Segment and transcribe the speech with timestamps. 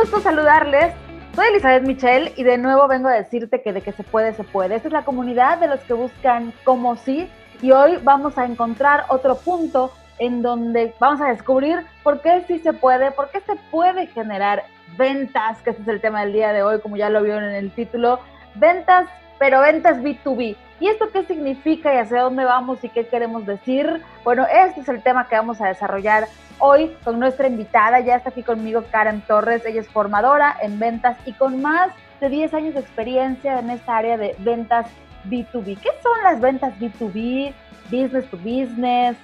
[0.00, 0.92] gusto saludarles.
[1.34, 4.44] Soy Elizabeth Michel y de nuevo vengo a decirte que de que se puede, se
[4.44, 4.74] puede.
[4.76, 7.30] Esta es la comunidad de los que buscan cómo sí
[7.62, 12.58] y hoy vamos a encontrar otro punto en donde vamos a descubrir por qué sí
[12.58, 14.64] se puede, por qué se puede generar
[14.98, 17.70] ventas, que es el tema del día de hoy, como ya lo vieron en el
[17.70, 18.20] título,
[18.54, 19.08] ventas,
[19.38, 20.56] pero ventas B2B.
[20.78, 24.02] ¿Y esto qué significa y hacia dónde vamos y qué queremos decir?
[24.24, 28.00] Bueno, este es el tema que vamos a desarrollar hoy con nuestra invitada.
[28.00, 29.64] Ya está aquí conmigo Karen Torres.
[29.64, 31.90] Ella es formadora en ventas y con más
[32.20, 34.86] de 10 años de experiencia en esta área de ventas
[35.28, 35.78] B2B.
[35.80, 37.54] ¿Qué son las ventas B2B?
[37.90, 39.16] Business to business.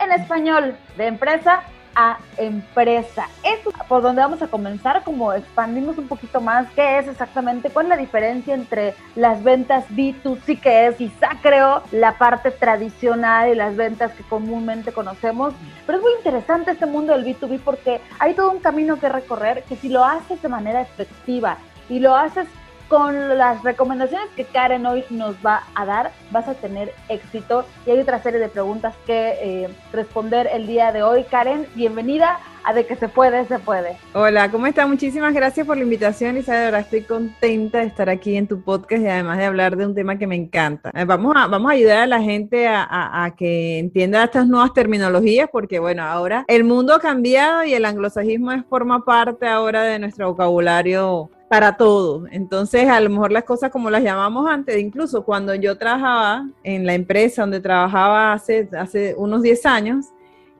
[0.00, 1.62] En español, de empresa
[1.96, 3.26] a empresa.
[3.42, 7.70] Esto es por donde vamos a comenzar, como expandimos un poquito más qué es exactamente,
[7.70, 13.48] cuál es la diferencia entre las ventas B2C, que es quizá creo la parte tradicional
[13.48, 15.54] y las ventas que comúnmente conocemos.
[15.86, 19.64] Pero es muy interesante este mundo del B2B porque hay todo un camino que recorrer
[19.64, 21.56] que si lo haces de manera efectiva
[21.88, 22.46] y lo haces
[22.88, 27.64] con las recomendaciones que Karen hoy nos va a dar, vas a tener éxito.
[27.86, 31.24] Y hay otra serie de preguntas que eh, responder el día de hoy.
[31.24, 33.96] Karen, bienvenida a De que se puede, se puede.
[34.12, 34.88] Hola, ¿cómo está?
[34.88, 36.64] Muchísimas gracias por la invitación, Isabel.
[36.64, 39.94] Ahora estoy contenta de estar aquí en tu podcast y además de hablar de un
[39.94, 40.90] tema que me encanta.
[40.92, 44.72] Eh, vamos a, vamos a ayudar a la gente a, a que entienda estas nuevas
[44.74, 50.00] terminologías porque, bueno, ahora el mundo ha cambiado y el anglosajismo forma parte ahora de
[50.00, 52.26] nuestro vocabulario para todo.
[52.30, 56.86] Entonces, a lo mejor las cosas como las llamamos antes, incluso cuando yo trabajaba en
[56.86, 60.06] la empresa donde trabajaba hace, hace unos 10 años,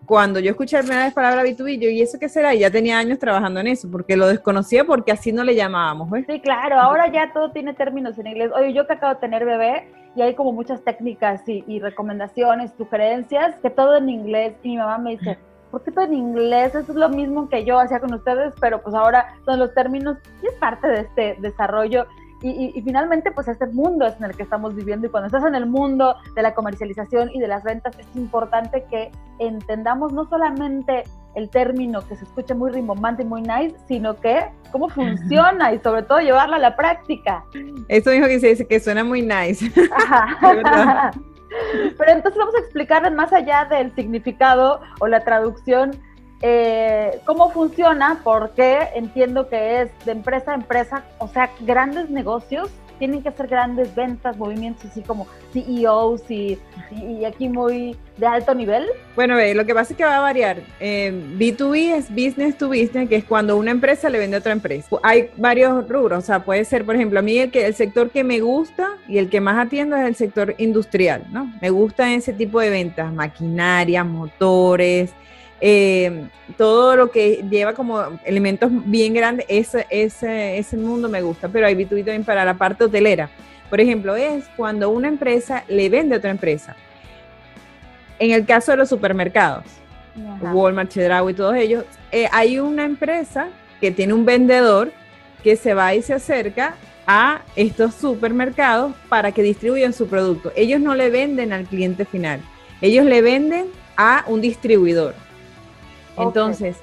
[0.06, 2.54] cuando yo escuché la primera vez palabra B2B, yo, ¿y eso qué será?
[2.54, 6.08] Y ya tenía años trabajando en eso, porque lo desconocía porque así no le llamábamos.
[6.28, 8.52] Sí, claro, ahora ya todo tiene términos en inglés.
[8.54, 12.70] Oye, yo que acabo de tener bebé y hay como muchas técnicas y, y recomendaciones,
[12.78, 14.54] sugerencias, que todo en inglés.
[14.62, 15.38] Y mi mamá me dice,
[15.70, 16.74] ¿por qué todo en inglés?
[16.74, 20.16] Eso es lo mismo que yo hacía con ustedes, pero pues ahora son los términos
[20.42, 22.06] y es parte de este desarrollo.
[22.42, 25.54] Y, finalmente, pues este mundo es en el que estamos viviendo y cuando estás en
[25.54, 31.02] el mundo de la comercialización y de las ventas, es importante que entendamos no solamente
[31.34, 35.78] el término que se escucha muy rimbombante y muy nice, sino que cómo funciona y
[35.80, 37.42] sobre todo llevarlo a la práctica.
[37.88, 39.72] Eso dijo que se dice que suena muy nice.
[41.96, 45.92] Pero entonces vamos a explicarles más allá del significado o la traducción,
[46.42, 52.70] eh, cómo funciona, porque entiendo que es de empresa a empresa, o sea, grandes negocios
[52.98, 56.58] tienen que hacer grandes ventas, movimientos así como CEOs y,
[57.26, 58.86] aquí muy de alto nivel?
[59.14, 60.58] Bueno, lo que pasa es que va a variar.
[60.80, 64.52] Eh, B2B es business to business, que es cuando una empresa le vende a otra
[64.52, 64.88] empresa.
[65.02, 68.10] Hay varios rubros, o sea, puede ser, por ejemplo, a mí el, que, el sector
[68.10, 71.52] que me gusta y el que más atiendo es el sector industrial, ¿no?
[71.60, 75.12] Me gusta ese tipo de ventas, maquinaria, motores,
[75.60, 81.48] eh, todo lo que lleva como elementos bien grandes, ese, ese, ese mundo me gusta,
[81.48, 83.30] pero hay B2B también para la parte hotelera.
[83.70, 86.76] Por ejemplo, es cuando una empresa le vende a otra empresa.
[88.18, 89.64] En el caso de los supermercados,
[90.40, 93.48] Walmart, Chedraui y todos ellos, eh, hay una empresa
[93.80, 94.92] que tiene un vendedor
[95.42, 100.52] que se va y se acerca a estos supermercados para que distribuyan su producto.
[100.56, 102.40] Ellos no le venden al cliente final,
[102.80, 103.66] ellos le venden
[103.96, 105.14] a un distribuidor.
[106.16, 106.76] Entonces,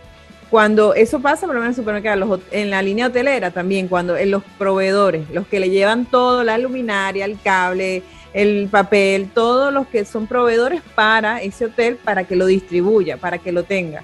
[0.50, 4.30] cuando eso pasa, por lo menos en supermercados, en la línea hotelera también, cuando en
[4.30, 9.88] los proveedores, los que le llevan todo, la luminaria, el cable, el papel, todos los
[9.88, 14.04] que son proveedores para ese hotel, para que lo distribuya, para que lo tenga.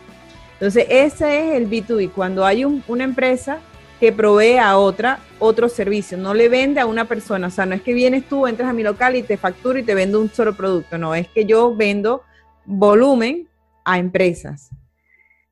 [0.53, 3.59] Entonces, ese es el B2B, cuando hay una empresa
[4.00, 7.75] que provee a otra otro servicio, no le vende a una persona, o sea, no
[7.75, 10.29] es que vienes tú, entras a mi local y te facturo y te vendo un
[10.29, 12.23] solo producto, no, es que yo vendo
[12.66, 13.47] volumen
[13.85, 14.69] a empresas.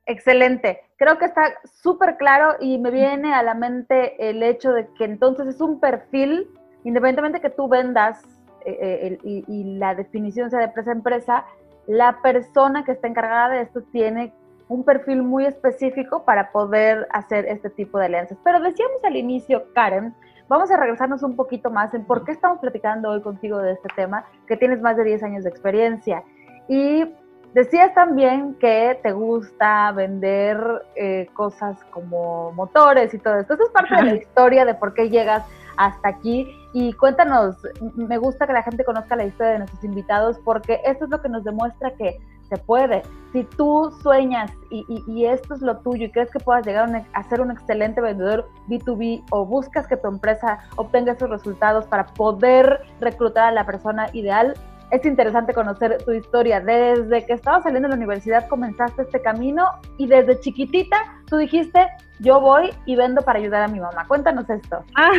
[0.07, 0.79] Excelente.
[0.95, 5.03] Creo que está súper claro y me viene a la mente el hecho de que
[5.03, 6.47] entonces es un perfil,
[6.85, 8.23] independientemente que tú vendas
[8.65, 11.45] eh, eh, y, la definición sea de empresa a empresa,
[11.87, 14.33] la persona que está encargada de esto tiene
[14.69, 18.37] un perfil muy específico para poder hacer este tipo de alianzas.
[18.45, 20.15] Pero decíamos al inicio, Karen,
[20.47, 23.89] vamos a regresarnos un poquito más en por qué estamos platicando hoy contigo de este
[23.93, 26.23] tema, que tienes más de 10 años de experiencia.
[26.69, 27.05] Y
[27.53, 30.59] Decías también que te gusta vender
[30.95, 33.53] eh, cosas como motores y todo esto.
[33.53, 35.43] Esto es parte de la historia de por qué llegas
[35.77, 36.47] hasta aquí.
[36.73, 37.55] Y cuéntanos,
[37.95, 41.21] me gusta que la gente conozca la historia de nuestros invitados porque esto es lo
[41.21, 43.03] que nos demuestra que se puede.
[43.33, 47.41] Si tú sueñas y, esto es lo tuyo y crees que puedas llegar a, ser
[47.41, 53.49] un excelente vendedor B2B o buscas que tu empresa obtenga esos resultados para poder reclutar
[53.49, 54.53] a la persona ideal,
[54.91, 56.61] es interesante conocer tu historia.
[56.61, 59.65] Desde que estabas saliendo de la universidad comenzaste este camino
[59.97, 60.97] y desde chiquitita
[61.29, 61.87] tú dijiste,
[62.19, 64.07] yo voy y vendo para ayudar a mi mamá.
[64.07, 64.83] Cuéntanos esto.
[64.95, 65.11] Ah,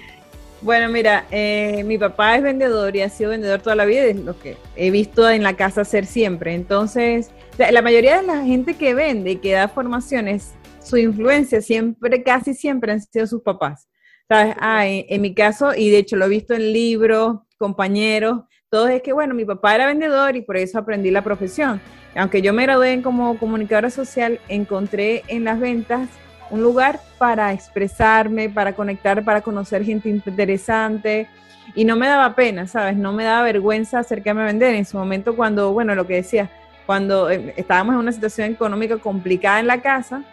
[0.62, 4.16] bueno, mira, eh, mi papá es vendedor y ha sido vendedor toda la vida, es
[4.16, 6.54] lo que he visto en la casa hacer siempre.
[6.54, 12.22] Entonces, la mayoría de la gente que vende y que da formaciones, su influencia siempre,
[12.22, 13.88] casi siempre han sido sus papás.
[14.28, 14.54] ¿Sabes?
[14.60, 19.02] Ah, en, mi caso, y de hecho lo he visto en libros, compañeros, todo es
[19.02, 21.78] que, bueno, mi papá era vendedor y por eso aprendí la profesión.
[22.16, 26.08] Aunque yo me gradué como comunicadora social, encontré en las ventas
[26.48, 31.28] un lugar para expresarme, para conectar, para conocer gente interesante.
[31.74, 32.96] Y no me daba pena, ¿sabes?
[32.96, 34.74] No me daba vergüenza acercarme a vender.
[34.74, 36.50] En su momento cuando, bueno, lo que decía,
[36.86, 40.24] cuando eh, estábamos en una situación económica complicada en la casa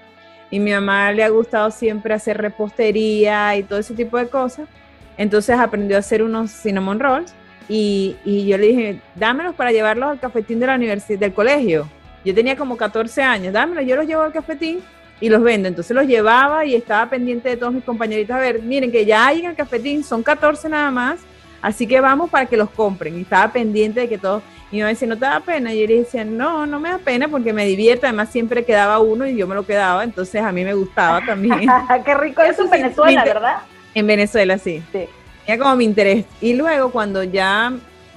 [0.50, 4.70] y mi mamá le ha gustado siempre hacer repostería y todo ese tipo de cosas,
[5.18, 7.36] entonces aprendió a hacer unos cinnamon rolls
[7.70, 11.88] y, y yo le dije, dámelos para llevarlos al cafetín de la universidad, del colegio.
[12.26, 14.82] Yo tenía como 14 años, dámelos, yo los llevo al cafetín
[15.22, 15.68] y los vendo.
[15.68, 18.36] Entonces los llevaba y estaba pendiente de todos mis compañeritos.
[18.36, 21.20] A ver, miren que ya hay en el cafetín, son 14 nada más,
[21.62, 23.18] así que vamos para que los compren.
[23.18, 24.42] Y estaba pendiente de que todos.
[24.72, 25.74] Y me decía, ¿no te da pena?
[25.74, 28.08] Y yo le decía, no, no me da pena porque me divierte.
[28.08, 30.04] Además, siempre quedaba uno y yo me lo quedaba.
[30.04, 31.68] Entonces a mí me gustaba también.
[32.06, 33.58] Qué rico eso en Venezuela, ¿verdad?
[33.96, 34.84] En Venezuela, sí.
[34.92, 35.06] Sí.
[35.50, 36.28] Tenía como mi interés.
[36.42, 37.74] Y luego, cuando ya,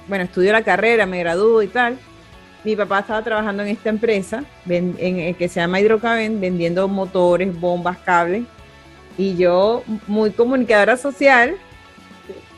[0.07, 1.97] bueno, estudio la carrera, me gradúo y tal
[2.63, 7.59] mi papá estaba trabajando en esta empresa en, en, que se llama Hidrocaben, vendiendo motores,
[7.59, 8.43] bombas, cables.
[9.17, 11.55] Y yo, muy comunicadora social,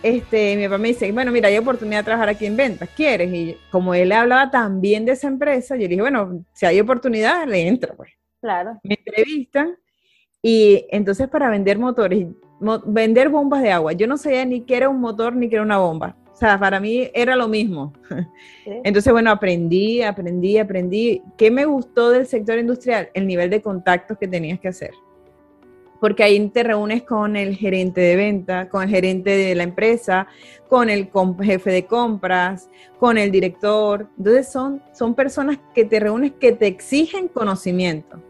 [0.04, 3.34] este, mi papá me dice, bueno, mira, hay oportunidad de trabajar aquí en ventas, ¿quieres?
[3.34, 6.82] Y como él hablaba tan bien de esa empresa, yo le dije, bueno, si hay
[6.82, 8.12] oportunidad, le entro, pues.
[8.42, 8.78] Claro.
[8.84, 9.78] Me entrevistan
[10.48, 12.28] y entonces para vender motores,
[12.86, 15.64] vender bombas de agua, yo no sabía ni qué era un motor ni qué era
[15.64, 16.16] una bomba.
[16.32, 17.94] O sea, para mí era lo mismo.
[18.84, 21.24] Entonces, bueno, aprendí, aprendí, aprendí.
[21.36, 23.10] ¿Qué me gustó del sector industrial?
[23.16, 24.92] El nivel de contactos que tenías que hacer.
[26.00, 30.28] Porque ahí te reúnes con el gerente de venta, con el gerente de la empresa,
[30.70, 31.10] con el
[31.42, 32.70] jefe de compras,
[33.00, 34.10] con el director.
[34.16, 38.22] Entonces, son, son personas que te reúnes que te exigen conocimiento.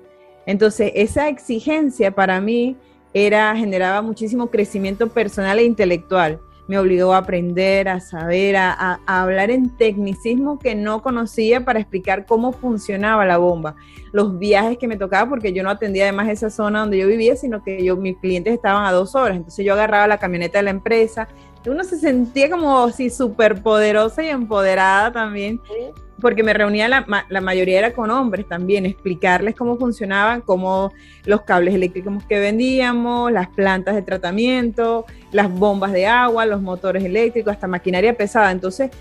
[0.46, 2.78] Entonces, esa exigencia para mí
[3.14, 9.52] era, generaba muchísimo crecimiento personal e intelectual me obligó a aprender, a saber, a, hablar
[9.52, 13.76] en tecnicismo que no conocía para explicar cómo funcionaba la bomba.
[14.12, 17.36] Los viajes que me tocaba, porque yo no atendía además esa zona donde yo vivía,
[17.36, 19.38] sino que yo, mis clientes estaban a dos horas.
[19.38, 21.28] Entonces yo agarraba la camioneta de la empresa.
[21.68, 25.60] Uno se sentía como así súper poderosa y empoderada también
[26.22, 30.94] porque me reunía la, la, mayoría era con hombres también, explicarles cómo funcionaban, cómo
[31.26, 37.04] los cables eléctricos que vendíamos, las plantas de tratamiento, las bombas de agua, los motores
[37.04, 38.52] eléctricos, hasta maquinaria pesada.
[38.52, 38.92] Entonces,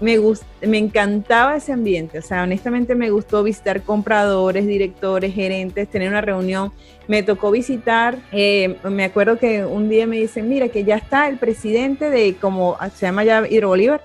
[0.00, 0.16] me,
[0.62, 6.20] me encantaba ese ambiente, o sea, honestamente me gustó visitar compradores, directores, gerentes, tener una
[6.20, 6.72] reunión.
[7.08, 11.28] Me tocó visitar, eh, me acuerdo que un día me dicen, mira, que ya está
[11.28, 14.04] el presidente de, como se llama ya Hidro Bolívar,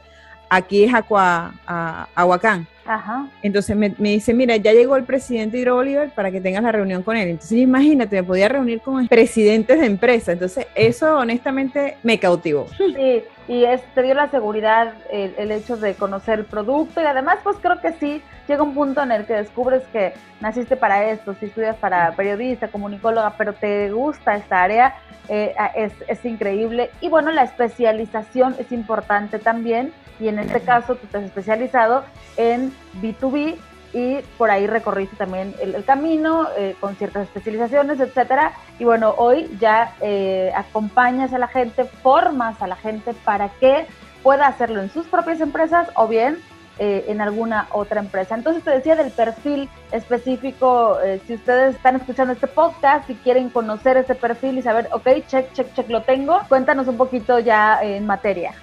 [0.56, 2.68] aquí es Aqua, a, Aguacán.
[2.86, 3.28] Ajá.
[3.42, 7.02] Entonces me, dice, mira, ya llegó el presidente Hidro Bolívar para que tengas la reunión
[7.02, 7.30] con él.
[7.30, 10.34] Entonces imagínate, me podía reunir con presidentes de empresas.
[10.34, 12.68] Entonces eso honestamente me cautivó.
[12.78, 17.06] Sí, y es, te dio la seguridad el, el, hecho de conocer el producto y
[17.06, 21.10] además pues creo que sí, llega un punto en el que descubres que naciste para
[21.10, 24.95] esto, si estudias para periodista, comunicóloga, pero te gusta esta área,
[25.28, 26.90] eh, es, es increíble.
[27.02, 32.04] Y bueno, la especialización es importante también y en este caso tú te has especializado
[32.38, 33.58] en B2B
[33.94, 38.54] y por ahí recorriste también el, camino eh, con ciertas especializaciones, etcétera.
[38.80, 43.86] Y bueno, hoy ya eh, acompañas a la gente, formas a la gente para que
[44.24, 46.40] pueda hacerlo en sus propias empresas o bien
[46.80, 48.34] eh, en alguna otra empresa.
[48.34, 53.98] Entonces te decía del perfil específico, si ustedes están escuchando este podcast y quieren conocer
[53.98, 58.08] ese perfil y saber, ok, check, check, check, lo tengo, cuéntanos un poquito ya en
[58.08, 58.54] materia.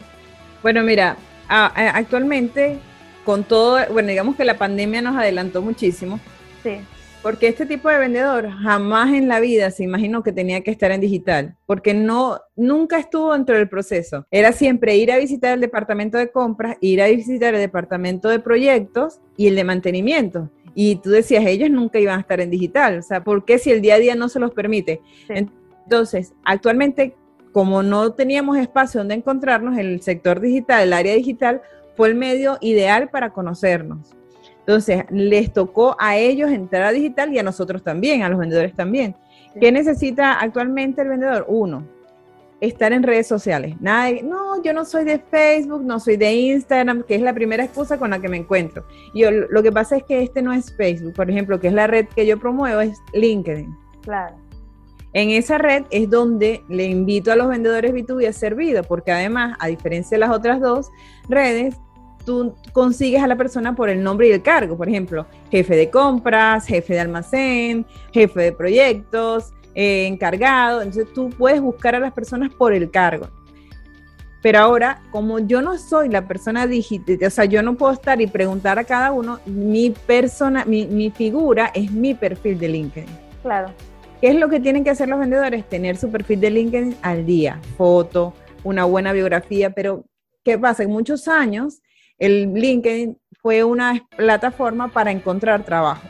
[0.63, 1.17] Bueno, mira,
[1.51, 2.79] actualmente,
[3.25, 6.21] con todo, bueno, digamos que la pandemia nos adelantó muchísimo.
[6.63, 6.79] Sí.
[7.23, 10.91] Porque este tipo de vendedor jamás en la vida se imaginó que tenía que estar
[10.91, 14.27] en digital, porque no, nunca estuvo dentro del proceso.
[14.31, 18.39] Era siempre ir a visitar el departamento de compras, ir a visitar el departamento de
[18.39, 20.51] proyectos y el de mantenimiento.
[20.75, 23.01] Y tú decías, ellos nunca iban a estar en digital.
[23.01, 25.03] O sea, ¿por qué si el día a día no se los permite?
[25.29, 27.17] Entonces, actualmente
[27.53, 31.63] como no teníamos espacio donde encontrarnos, el sector digital, el área digital,
[31.97, 34.15] fue el medio ideal para conocernos.
[34.61, 38.75] Entonces, les tocó a ellos entrar a digital y a nosotros también, a los vendedores
[38.75, 39.17] también.
[39.59, 41.45] ¿Qué necesita actualmente el vendedor?
[41.49, 41.85] Uno,
[42.61, 43.75] estar en redes sociales.
[43.81, 47.35] Nada de, no, yo no soy de Facebook, no soy de Instagram, que es la
[47.35, 48.85] primera excusa con la que me encuentro.
[49.15, 51.87] Yo lo que pasa es que este no es Facebook, por ejemplo, que es la
[51.87, 53.75] red que yo promuevo, es LinkedIn.
[54.03, 54.37] Claro.
[55.13, 59.11] En esa red es donde le invito a los vendedores B2B a ser vida, porque
[59.11, 60.91] además, a diferencia de las otras dos
[61.29, 61.77] redes,
[62.25, 64.77] tú consigues a la persona por el nombre y el cargo.
[64.77, 70.83] Por ejemplo, jefe de compras, jefe de almacén, jefe de proyectos, eh, encargado.
[70.83, 73.29] Entonces tú puedes buscar a las personas por el cargo.
[74.43, 78.21] Pero ahora, como yo no soy la persona digital, o sea, yo no puedo estar
[78.23, 83.19] y preguntar a cada uno, mi persona, mi figura es mi perfil de LinkedIn.
[83.43, 83.71] Claro.
[84.21, 85.67] ¿Qué es lo que tienen que hacer los vendedores?
[85.67, 88.35] Tener su perfil de LinkedIn al día, foto,
[88.65, 90.05] una buena biografía, pero
[90.45, 90.83] ¿qué pasa?
[90.83, 91.81] En muchos años
[92.19, 96.07] el LinkedIn fue una plataforma para encontrar trabajo.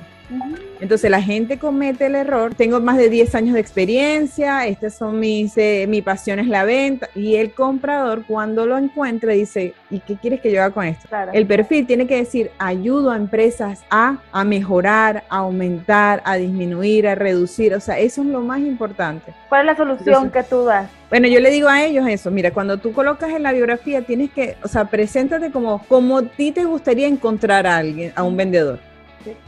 [0.80, 5.20] Entonces la gente comete el error, tengo más de 10 años de experiencia, estas son
[5.20, 10.00] mis, eh, mi pasión es la venta y el comprador cuando lo encuentra dice, ¿y
[10.00, 11.06] qué quieres que yo haga con esto?
[11.32, 17.06] El perfil tiene que decir, ayudo a empresas a, a mejorar, a aumentar, a disminuir,
[17.08, 19.34] a reducir, o sea, eso es lo más importante.
[19.50, 20.90] ¿Cuál es la solución que tú das?
[21.10, 24.30] Bueno, yo le digo a ellos eso, mira, cuando tú colocas en la biografía tienes
[24.30, 28.36] que, o sea, preséntate como, como a ti te gustaría encontrar a alguien, a un
[28.36, 28.78] vendedor.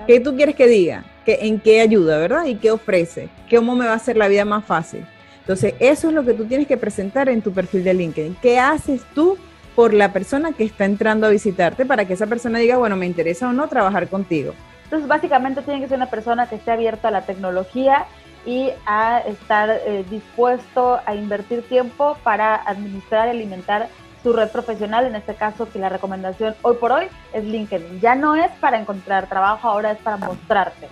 [0.06, 1.04] ¿Qué tú quieres que diga?
[1.24, 2.46] ¿Que, ¿En qué ayuda, verdad?
[2.46, 3.28] ¿Y qué ofrece?
[3.50, 5.06] ¿Cómo me va a hacer la vida más fácil?
[5.40, 8.36] Entonces, eso es lo que tú tienes que presentar en tu perfil de LinkedIn.
[8.40, 9.36] ¿Qué haces tú
[9.74, 13.06] por la persona que está entrando a visitarte para que esa persona diga, bueno, me
[13.06, 14.54] interesa o no trabajar contigo?
[14.84, 18.06] Entonces, básicamente tiene que ser una persona que esté abierta a la tecnología
[18.44, 23.88] y a estar eh, dispuesto a invertir tiempo para administrar y alimentar
[24.22, 28.00] su red profesional, en este caso que la recomendación hoy por hoy es LinkedIn.
[28.00, 30.88] Ya no es para encontrar trabajo, ahora es para mostrarte.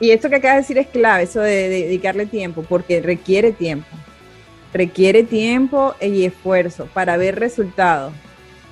[0.00, 3.88] Y esto que acabas de decir es clave, eso de, dedicarle tiempo, porque requiere tiempo.
[4.72, 8.12] Requiere tiempo y esfuerzo para ver resultados.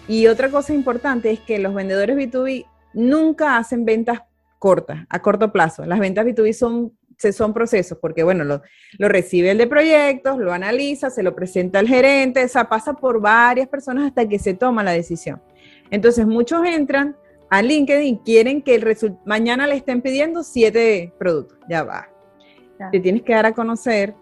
[0.08, 4.20] Y otra cosa importante es que los vendedores B2B nunca hacen ventas
[4.58, 5.84] cortas, a corto plazo.
[5.84, 6.92] Las ventas B2B son
[7.32, 8.62] son procesos, porque bueno, lo,
[8.98, 13.68] recibe el de proyectos, lo analiza, se lo presenta al gerente, o pasa por varias
[13.68, 15.40] personas hasta que se toma la decisión.
[15.90, 17.16] Entonces, muchos entran
[17.50, 21.58] a LinkedIn quieren que el mañana le estén pidiendo siete productos.
[21.68, 22.08] Ya va.
[22.92, 24.14] Te tienes que dar a conocer,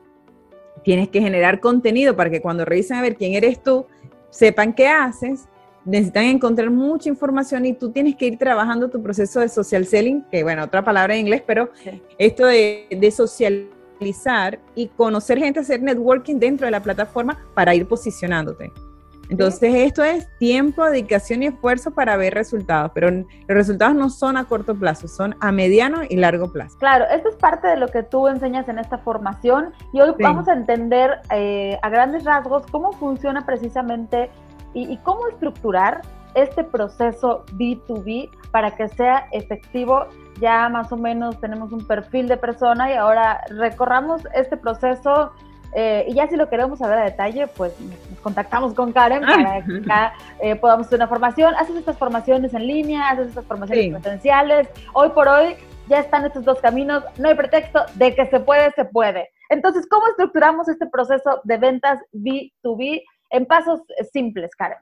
[0.85, 3.87] tienes que generar contenido para que cuando revisen a ver quién eres tú,
[4.31, 5.49] sepan qué haces
[5.85, 10.25] necesitan encontrar mucha información y tú tienes que ir trabajando tu proceso de social selling,
[10.31, 11.71] que bueno, otra palabra en inglés, pero
[12.19, 17.87] esto de, de, socializar y conocer gente, hacer networking dentro de la plataforma para ir
[17.87, 18.73] posicionándote.
[19.31, 24.37] Entonces, esto es tiempo, dedicación y esfuerzo para ver resultados, pero los resultados no son
[24.37, 26.77] a corto plazo, son a mediano y largo plazo.
[26.79, 30.49] Claro, esto es parte de lo que tú enseñas en esta formación y hoy vamos
[30.49, 34.31] a entender eh, a grandes rasgos cómo funciona precisamente
[34.75, 36.03] y, cómo estructurar
[36.35, 40.07] este proceso B2B para que sea efectivo.
[40.41, 45.31] Ya más o menos tenemos un perfil de persona y ahora recorramos este proceso
[45.75, 49.65] eh, y ya si lo queremos saber a detalle, pues nos contactamos con Karen para
[49.65, 49.83] que
[50.41, 51.55] eh, podamos hacer una formación.
[51.55, 54.69] Haces estas formaciones en línea, haces estas formaciones presenciales.
[54.93, 55.57] Hoy por hoy
[55.89, 59.29] ya están estos dos caminos, no hay pretexto de que se puede, se puede.
[59.51, 63.03] Entonces, ¿cómo estructuramos este proceso de ventas B2B?
[63.35, 63.81] en pasos
[64.13, 64.79] simples, Karen.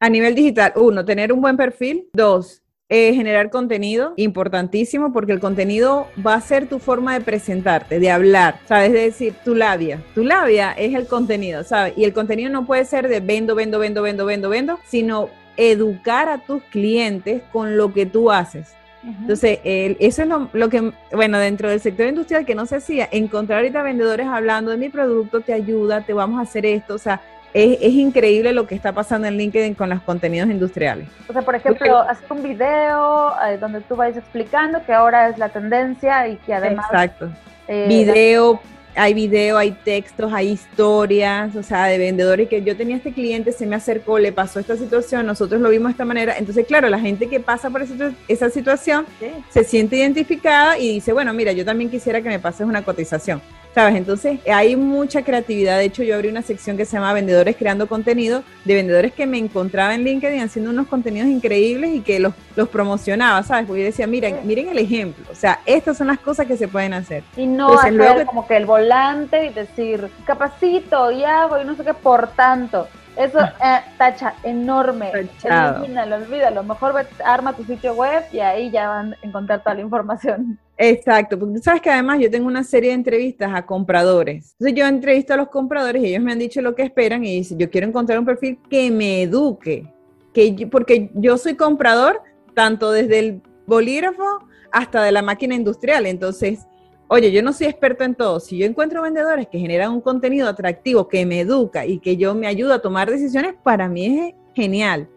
[0.00, 2.08] A nivel digital, uno, tener un buen perfil.
[2.12, 7.98] Dos, eh, generar contenido, importantísimo, porque el contenido va a ser tu forma de presentarte,
[7.98, 8.88] de hablar, ¿sabes?
[8.88, 10.02] Es decir, tu labia.
[10.14, 11.94] Tu labia es el contenido, ¿sabes?
[11.96, 16.28] Y el contenido no puede ser de vendo, vendo, vendo, vendo, vendo, vendo, sino educar
[16.28, 18.74] a tus clientes con lo que tú haces.
[19.02, 23.06] Entonces, eso es lo, lo, que, bueno, dentro del sector industrial que no se hacía,
[23.12, 26.98] encontrar ahorita vendedores hablando de mi producto te ayuda, te vamos a hacer esto, o
[26.98, 27.20] sea,
[27.54, 31.06] es, increíble lo que está pasando en LinkedIn con los contenidos industriales.
[31.28, 35.38] O sea, por ejemplo, hacer un video eh, donde tú vayas explicando que ahora es
[35.38, 36.86] la tendencia y que además...
[36.90, 37.30] Exacto.
[37.68, 38.60] Eh, video,
[38.96, 43.52] hay video, hay textos, hay historias, o sea, de vendedores que yo tenía este cliente,
[43.52, 46.36] se me acercó, le pasó esta situación, nosotros lo vimos de esta manera.
[46.38, 47.82] Entonces, claro, la gente que pasa por
[48.28, 49.06] esa, situación
[49.50, 53.40] se siente identificada y dice, bueno, mira, yo también quisiera que me pases una cotización.
[53.74, 53.96] ¿sabes?
[53.96, 55.78] Entonces hay mucha creatividad.
[55.78, 59.26] De hecho, yo abrí una sección que se llama Vendedores Creando Contenido, de vendedores que
[59.26, 63.66] me encontraba en LinkedIn haciendo unos contenidos increíbles y que los, los promocionaba, ¿sabes?
[63.66, 65.24] Porque yo decía, miren, miren el ejemplo.
[65.30, 67.24] O sea, estas son las cosas que se pueden hacer.
[67.36, 71.84] Y no hacer como que el volante y decir, capacito y hago y no sé
[71.84, 72.86] qué, por tanto.
[73.16, 73.80] Eso ah.
[73.80, 75.12] eh, tacha enorme.
[75.12, 76.64] Elimínalo, olvídalo.
[76.64, 80.58] Mejor arma tu sitio web y ahí ya van a encontrar toda la información.
[80.76, 84.52] Exacto, porque tú sabes que además yo tengo una serie de entrevistas a compradores.
[84.58, 87.36] Entonces yo entrevisto a los compradores y ellos me han dicho lo que esperan y
[87.36, 89.86] dicen, yo quiero encontrar un perfil que me eduque,
[90.32, 92.20] que porque yo soy comprador
[92.54, 94.24] tanto desde el bolígrafo
[94.72, 96.06] hasta de la máquina industrial.
[96.06, 96.66] Entonces,
[97.08, 98.40] oye, yo no soy experto en todo.
[98.40, 102.34] Si yo encuentro vendedores que generan un contenido atractivo, que me educa y que yo
[102.34, 105.08] me ayuda a tomar decisiones, para mí es genial.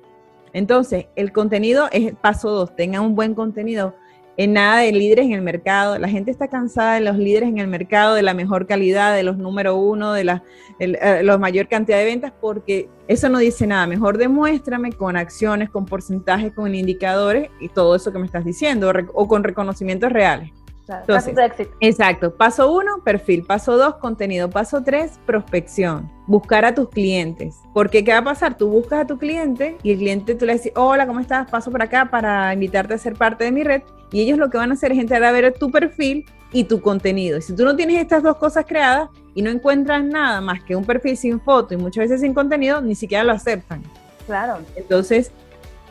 [0.53, 3.96] Entonces, el contenido es paso dos, tengan un buen contenido
[4.38, 5.98] en nada de líderes en el mercado.
[5.98, 9.24] La gente está cansada de los líderes en el mercado, de la mejor calidad, de
[9.24, 10.44] los número uno, de la,
[10.79, 13.88] eh, mayor cantidad de ventas, porque eso no dice nada.
[13.88, 18.91] Mejor demuéstrame con acciones, con porcentajes, con indicadores y todo eso que me estás diciendo,
[19.13, 20.51] o con reconocimientos reales.
[20.89, 21.36] Entonces,
[21.79, 22.36] Exacto.
[22.36, 23.44] Paso uno, perfil.
[23.44, 24.50] Paso dos, contenido.
[24.50, 26.10] Paso tres, prospección.
[26.27, 27.56] Buscar a tus clientes.
[27.74, 28.58] Porque ¿qué va a pasar?
[28.58, 31.50] Tú buscas a tu cliente y el cliente tú le dices, hola, ¿cómo estás?
[31.50, 33.82] Paso por acá para invitarte a ser parte de mi red.
[34.12, 36.82] Y ellos lo que van a hacer es entrar a ver tu perfil y tu
[36.82, 37.38] contenido.
[37.38, 40.75] Y si tú no tienes estas dos cosas creadas y no encuentras nada más que
[40.75, 43.84] un perfil sin foto y muchas veces sin contenido, ni siquiera lo aceptan.
[44.25, 44.60] Claro.
[44.75, 45.32] Entonces,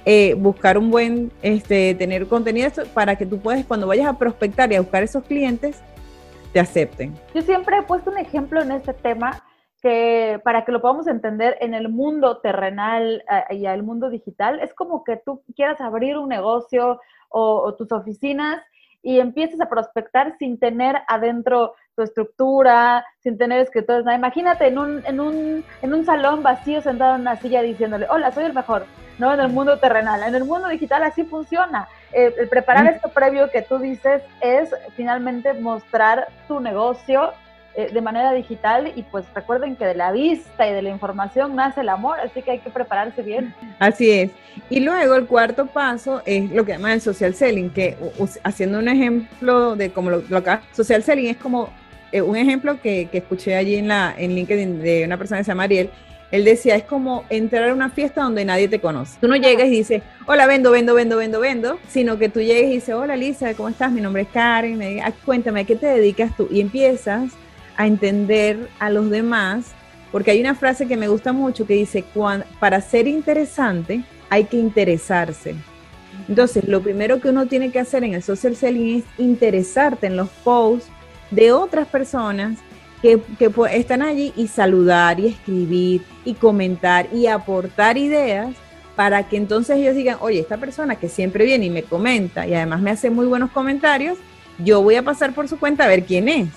[0.09, 4.71] eh, buscar un buen, este, tener contenido para que tú puedas, cuando vayas a prospectar
[4.71, 5.83] y a buscar esos clientes,
[6.53, 7.13] te acepten.
[7.35, 9.43] Yo siempre he puesto un ejemplo en este tema
[9.83, 14.61] que para que lo podamos entender en el mundo terrenal eh, y el mundo digital,
[14.61, 18.63] es como que tú quieras abrir un negocio o, tus oficinas
[19.03, 24.07] y empieces a prospectar sin tener adentro tu estructura, sin tener escritores.
[24.15, 28.31] Imagínate en un, en, un, en un salón vacío sentado en una silla diciéndole, hola,
[28.31, 28.85] soy el mejor
[29.19, 29.33] ¿no?
[29.33, 30.23] En el mundo terrenal.
[30.23, 31.89] En el mundo digital así funciona.
[32.13, 37.33] Eh, el preparar esto previo que tú dices es finalmente mostrar tu negocio
[37.79, 41.55] eh, de manera digital y pues recuerden que de la vista y de la información
[41.55, 43.55] nace el amor, así que hay que prepararse bien.
[43.79, 44.31] Así es.
[44.71, 47.99] Y luego el cuarto paso es lo que llaman el social selling, que
[48.45, 51.69] haciendo un ejemplo de como lo, lo acá, social selling es como
[52.13, 55.45] eh, un ejemplo que, que, escuché allí en, la, en LinkedIn de una persona que
[55.45, 55.91] se llama Ariel,
[56.31, 59.19] él decía, es como entrar a una fiesta donde nadie te conoce.
[59.21, 62.71] Tú no llegas y dices, hola, vendo, vendo, vendo, vendo, vendo, sino que tú llegas
[62.71, 63.93] y dices, hola Lisa, ¿cómo estás?
[63.93, 66.49] Mi nombre es Karen, me, ah, cuéntame, ¿a qué te dedicas tú?
[66.51, 67.33] Y empiezas
[67.77, 69.73] a entender a los demás,
[70.11, 72.05] porque hay una frase que me gusta mucho que dice,
[72.59, 75.55] para ser interesante hay que interesarse.
[76.29, 80.17] Entonces, lo primero que uno tiene que hacer en el social selling es interesarte en
[80.17, 80.89] los posts
[81.31, 82.59] de otras personas
[83.03, 83.21] que,
[83.73, 88.55] están allí y saludar y escribir y comentar y aportar ideas
[88.95, 92.55] para que entonces ellos digan, oye, esta persona que siempre viene y me comenta y
[92.55, 94.19] además me hace muy buenos comentarios,
[94.59, 96.49] yo voy a pasar por su cuenta a ver quién es.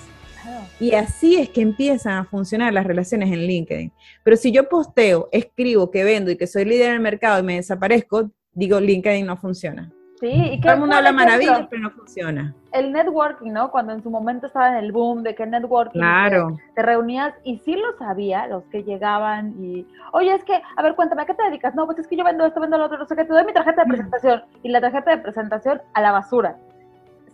[0.80, 3.91] Y así es que empiezan a funcionar las relaciones en LinkedIn.
[4.23, 7.43] Pero si yo posteo, escribo que vendo y que soy líder en el mercado y
[7.43, 9.91] me desaparezco, digo, LinkedIn no funciona.
[10.20, 12.54] Sí, y que todo el mundo habla maravillas, pero no funciona.
[12.74, 13.72] El networking, ¿no?
[13.72, 16.58] Cuando en su momento estaba en el boom de que networking claro.
[16.76, 20.96] te, reunías y sí lo sabía, los que llegaban y, oye, es que, a ver,
[20.96, 21.74] cuéntame, ¿a qué te dedicas?
[21.74, 23.46] No, pues es que yo vendo esto, vendo lo otro, no sé qué, te doy
[23.46, 23.92] mi tarjeta de mm.
[23.92, 26.58] presentación y la tarjeta de presentación a la basura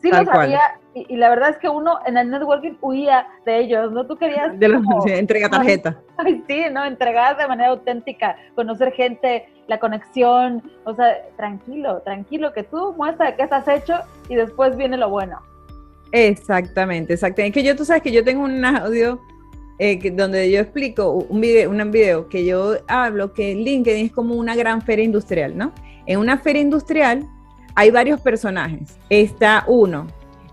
[0.05, 0.61] sí lo sabía
[0.93, 4.07] y, la verdad es que uno en el networking huía de ellos, ¿no?
[4.07, 4.57] Tú querías...
[4.57, 5.99] De los, entrega tarjeta.
[6.17, 6.85] Ay, sí, ¿no?
[6.85, 13.35] Entregar de manera auténtica, conocer gente, la conexión, o sea, tranquilo, tranquilo, que tú muestra
[13.35, 13.95] qué estás hecho
[14.29, 15.41] y después viene lo bueno.
[16.13, 17.59] Exactamente, exactamente.
[17.59, 19.19] Es que yo, tú sabes que yo tengo un audio
[19.79, 24.35] eh, donde yo explico un video, un video que yo hablo que LinkedIn es como
[24.35, 25.73] una gran feria industrial, ¿no?
[26.05, 27.27] En una feria industrial
[27.75, 28.97] hay varios personajes.
[29.09, 30.07] Está uno,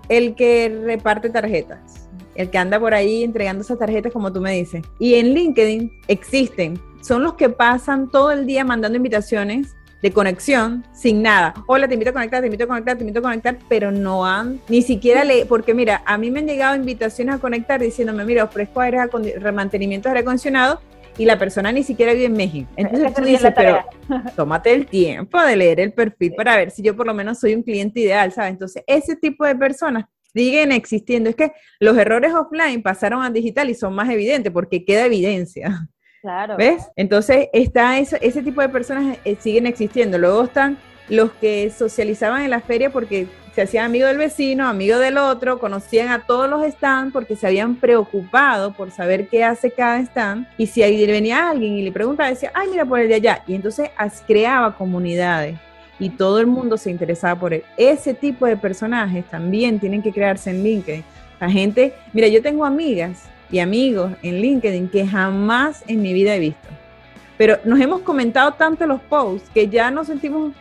[0.08, 4.52] el que reparte tarjetas, el que anda por ahí entregando esas tarjetas como tú me
[4.52, 4.84] dices.
[4.98, 10.84] Y en LinkedIn existen, son los que pasan todo el día mandando invitaciones de conexión
[10.92, 11.54] sin nada.
[11.68, 14.26] Hola, te invito a conectar, te invito a conectar, te invito a conectar, pero no
[14.26, 18.24] han ni siquiera le, porque mira, a mí me han llegado invitaciones a conectar diciéndome,
[18.24, 18.98] mira, ofrezco aire,
[19.52, 20.80] mantenimiento de aire acondicionado
[21.18, 22.70] y la persona ni siquiera vive en México.
[22.76, 23.84] Entonces tú dices, pero
[24.36, 27.54] tómate el tiempo de leer el perfil para ver si yo por lo menos soy
[27.54, 28.52] un cliente ideal, ¿sabes?
[28.52, 31.30] Entonces, ese tipo de personas siguen existiendo.
[31.30, 35.88] Es que los errores offline pasaron a digital y son más evidentes porque queda evidencia.
[36.22, 36.56] Claro.
[36.56, 36.88] ¿Ves?
[36.96, 40.18] Entonces, está eso, ese tipo de personas eh, siguen existiendo.
[40.18, 44.98] Luego están los que socializaban en la feria porque se hacían amigo del vecino, amigo
[44.98, 49.70] del otro, conocían a todos los stands porque se habían preocupado por saber qué hace
[49.70, 50.46] cada stand.
[50.56, 53.42] Y si ahí venía alguien y le preguntaba, decía, ay, mira por el de allá.
[53.46, 53.90] Y entonces
[54.26, 55.58] creaba comunidades
[55.98, 57.62] y todo el mundo se interesaba por él.
[57.76, 61.04] Ese tipo de personajes también tienen que crearse en LinkedIn.
[61.38, 66.34] La gente, mira, yo tengo amigas y amigos en LinkedIn que jamás en mi vida
[66.34, 66.68] he visto.
[67.36, 70.52] Pero nos hemos comentado tanto los posts que ya nos sentimos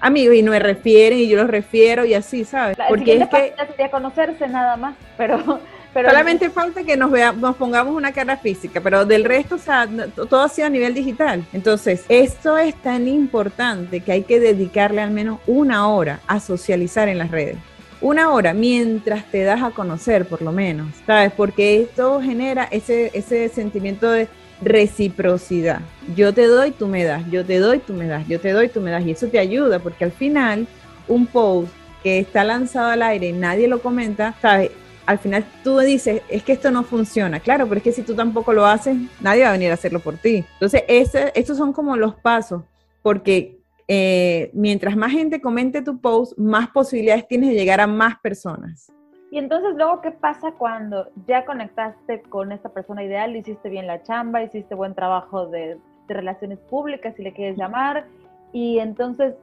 [0.00, 2.76] amigos y no me refieren y yo los refiero y así, ¿sabes?
[2.88, 5.60] Porque es que sería conocerse nada más, pero
[5.92, 9.88] Solamente falta que nos, vea, nos pongamos una cara física, pero del resto, o sea,
[10.14, 11.44] todo ha sido a nivel digital.
[11.52, 17.08] Entonces, esto es tan importante que hay que dedicarle al menos una hora a socializar
[17.08, 17.56] en las redes.
[18.00, 21.32] Una hora mientras te das a conocer, por lo menos, ¿sabes?
[21.32, 24.28] Porque esto genera ese, ese sentimiento de
[24.62, 25.80] reciprocidad.
[26.14, 28.68] Yo te doy, tú me das, yo te doy, tú me das, yo te doy,
[28.68, 29.04] tú me das.
[29.04, 30.66] Y eso te ayuda porque al final
[31.08, 34.70] un post que está lanzado al aire y nadie lo comenta, ¿sabes?
[35.10, 37.40] al final tú dices, es que esto no funciona.
[37.40, 39.98] Claro, pero es que si tú tampoco lo haces, nadie va a venir a hacerlo
[39.98, 40.44] por ti.
[40.52, 42.62] Entonces, estos son como los pasos,
[43.02, 48.20] porque eh, mientras más gente comente tu post, más posibilidades tienes de llegar a más
[48.20, 48.92] personas.
[49.30, 54.02] Y entonces luego, ¿qué pasa cuando ya conectaste con esta persona ideal, hiciste bien la
[54.02, 58.06] chamba, hiciste buen trabajo de, de relaciones públicas, si le quieres llamar,
[58.52, 59.34] y entonces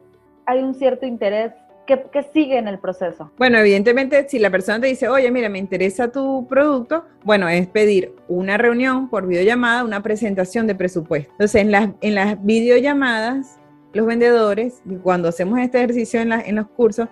[0.45, 1.53] hay un cierto interés
[1.87, 3.31] ¿Qué, sigue en el proceso?
[3.37, 7.65] Bueno, evidentemente, si la persona te dice, oye, mira, me interesa tu producto, bueno, es
[7.65, 11.31] pedir una reunión por videollamada, una presentación de presupuesto.
[11.31, 13.57] Entonces, en las, en las videollamadas,
[13.93, 17.07] los vendedores, cuando hacemos este ejercicio en, en los cursos,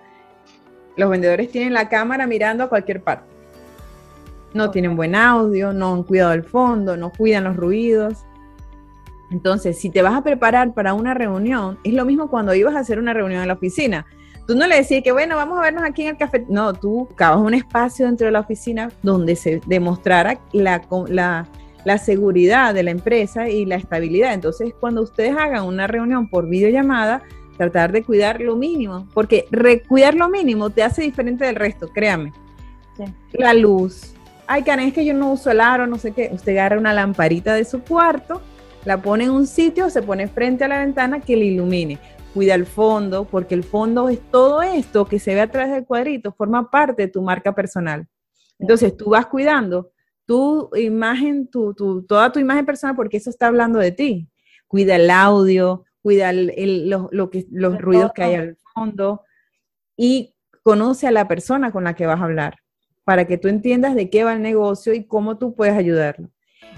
[0.96, 3.26] los vendedores tienen la cámara mirando a cualquier parte.
[4.54, 8.24] No tienen buen audio, no han cuidado el fondo, no cuidan los ruidos.
[9.30, 12.80] Entonces, si te vas a preparar para una reunión, es lo mismo cuando ibas a
[12.80, 14.06] hacer una reunión en la oficina.
[14.46, 16.46] Tú no le decías que, bueno, vamos a vernos aquí en el café.
[16.48, 21.48] No, tú buscabas un espacio dentro de la oficina donde se demostrara la, la,
[21.84, 24.32] la seguridad de la empresa y la estabilidad.
[24.32, 27.24] Entonces, cuando ustedes hagan una reunión por videollamada,
[27.56, 29.46] tratar de cuidar lo mínimo, porque
[29.88, 32.32] cuidar lo mínimo te hace diferente del resto, créame.
[33.32, 34.14] La luz.
[34.46, 36.30] Ay, Karen, es que yo no uso el aro, no sé qué.
[36.32, 38.40] Usted agarra una lamparita de su cuarto,
[38.84, 41.98] la pone en un sitio, se pone frente a la ventana que le ilumine
[42.36, 45.86] cuida el fondo, porque el fondo es todo esto que se ve a través del
[45.86, 48.06] cuadrito, forma parte de tu marca personal.
[48.58, 49.90] Entonces tú vas cuidando
[50.26, 51.72] tu imagen, tu,
[52.06, 54.28] toda tu imagen personal, porque eso está hablando de ti.
[54.66, 59.24] Cuida el audio, cuida lo, que, los ruidos que hay al fondo
[59.96, 62.58] y conoce a la persona con la que vas a hablar
[63.02, 66.28] para que tú entiendas de qué va el negocio y cómo tú puedes ayudarlo.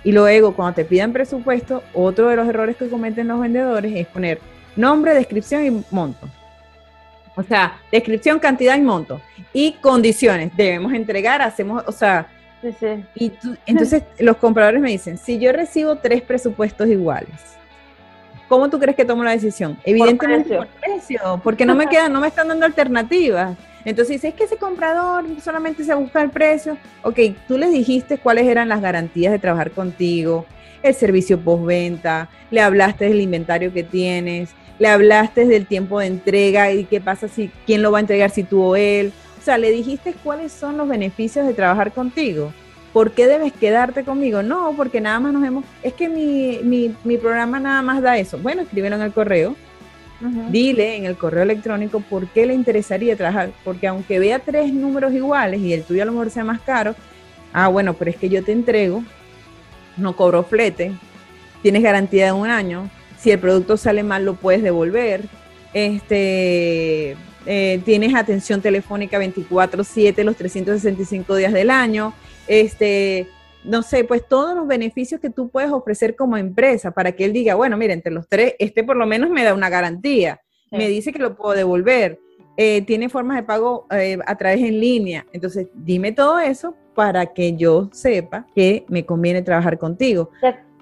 [0.02, 4.06] Y luego, cuando te pidan presupuesto, otro de los errores que cometen los vendedores es
[4.06, 4.40] poner
[4.76, 6.26] Nombre, descripción y monto.
[7.36, 9.20] O sea, descripción, cantidad y monto.
[9.52, 10.56] Y condiciones.
[10.56, 12.28] Debemos entregar, hacemos, o sea,
[12.62, 13.04] sí, sí.
[13.14, 13.32] Y
[13.66, 17.58] entonces los compradores me dicen, si yo recibo tres presupuestos iguales,
[18.48, 19.78] ¿cómo tú crees que tomo la decisión?
[19.84, 23.56] Evidentemente por precio, porque no me quedan, no me están dando alternativas.
[23.84, 26.76] Entonces, es que ese comprador solamente se busca el precio.
[27.02, 30.46] Ok, tú les dijiste cuáles eran las garantías de trabajar contigo,
[30.82, 36.72] el servicio postventa, le hablaste del inventario que tienes, le hablaste del tiempo de entrega
[36.72, 39.12] y qué pasa si, quién lo va a entregar, si tú o él.
[39.40, 42.52] O sea, le dijiste cuáles son los beneficios de trabajar contigo.
[42.92, 44.42] ¿Por qué debes quedarte conmigo?
[44.42, 45.64] No, porque nada más nos vemos.
[45.82, 48.38] Es que mi, mi, programa nada más da eso.
[48.38, 49.56] Bueno, escríbelo en el correo.
[50.50, 53.50] Dile en el correo electrónico por qué le interesaría trabajar.
[53.64, 56.94] Porque aunque vea tres números iguales y el tuyo a lo mejor sea más caro,
[57.52, 59.04] ah, bueno, pero es que yo te entrego,
[59.96, 60.92] no cobro flete,
[61.62, 65.22] tienes garantía de un año, si el producto sale mal lo puedes devolver.
[65.72, 72.14] Este, eh, tienes atención telefónica 24/7 los 365 días del año.
[72.48, 73.28] Este,
[73.64, 77.32] no sé, pues todos los beneficios que tú puedes ofrecer como empresa para que él
[77.32, 80.88] diga, bueno, mira, entre los tres, este por lo menos me da una garantía, me
[80.88, 82.18] dice que lo puedo devolver,
[82.56, 85.24] eh, tiene formas de pago eh, a través en línea.
[85.32, 90.30] Entonces, dime todo eso para que yo sepa que me conviene trabajar contigo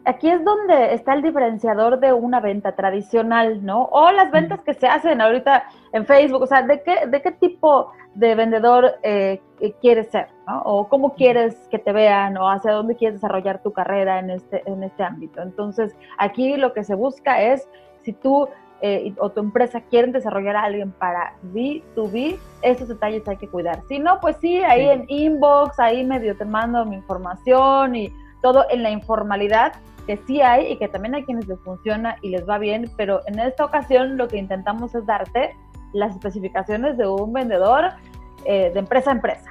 [0.07, 3.85] aquí es donde está el diferenciador de una venta tradicional, ¿no?
[3.90, 7.33] O las ventas que se hacen ahorita en Facebook, o sea, ¿de qué, de qué
[7.33, 9.40] tipo de vendedor eh,
[9.81, 10.62] quieres ser, ¿no?
[10.62, 14.62] O cómo quieres que te vean, o hacia dónde quieres desarrollar tu carrera en este,
[14.66, 15.42] en este ámbito.
[15.42, 17.69] Entonces, aquí lo que se busca es,
[18.03, 18.49] si tú
[18.83, 23.83] eh, o tu empresa quieren desarrollar a alguien para B2B, esos detalles hay que cuidar.
[23.88, 28.66] Si no, pues sí, ahí en inbox, ahí medio te mando mi información y todo
[28.71, 29.73] en la informalidad,
[30.07, 33.21] que sí hay y que también hay quienes les funciona y les va bien, pero
[33.27, 35.55] en esta ocasión lo que intentamos es darte
[35.92, 37.85] las especificaciones de un vendedor
[38.45, 39.51] eh, de empresa a empresa.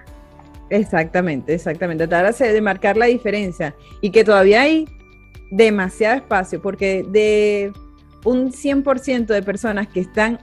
[0.70, 2.08] Exactamente, exactamente.
[2.08, 4.88] Tratar de marcar la diferencia y que todavía hay
[5.52, 7.72] demasiado espacio porque de
[8.24, 10.40] un 100% de personas que están,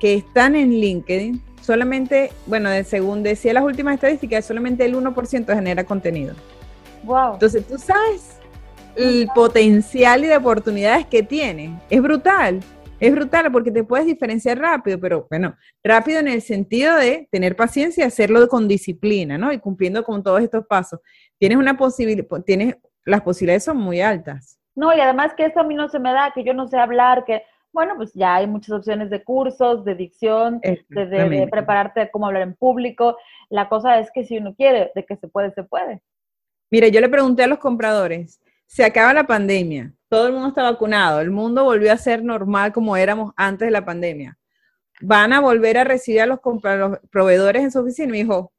[0.00, 5.84] que están en LinkedIn, solamente, bueno, según decía las últimas estadísticas, solamente el 1% genera
[5.84, 6.34] contenido.
[7.02, 7.34] Wow.
[7.34, 8.33] Entonces, tú sabes
[8.96, 11.78] el potencial y de oportunidades que tiene.
[11.90, 12.60] Es brutal.
[13.00, 17.56] es brutal porque te puedes diferenciar rápido, pero bueno, rápido en el sentido de tener
[17.56, 19.52] paciencia y hacerlo con disciplina, ¿no?
[19.52, 21.00] Y cumpliendo con todos estos pasos.
[21.38, 24.58] Tienes una posibilidad, tienes, las posibilidades son muy altas.
[24.74, 26.78] No, y además que esto a mí no se me da, que yo no sé
[26.78, 32.10] hablar, que, bueno, pues ya hay muchas opciones de cursos, de dicción, de, de, prepararte
[32.10, 33.16] cómo hablar en público.
[33.50, 36.00] La cosa es que si uno quiere, de que se puede, se puede.
[36.70, 38.40] Mire, yo le pregunté a los compradores,
[38.74, 42.72] se acaba la pandemia, todo el mundo está vacunado, el mundo volvió a ser normal
[42.72, 44.36] como éramos antes de la pandemia.
[45.00, 46.40] ¿Van a volver a recibir a los,
[47.08, 48.10] proveedores en su oficina?
[48.10, 48.52] Me dijo,